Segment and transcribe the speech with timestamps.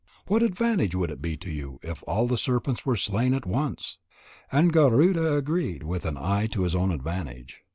[0.25, 3.99] What advantage would it be to you if all the serpents were slain at once?"
[4.51, 7.61] And Garuda agreed, with an eye to his own advantage.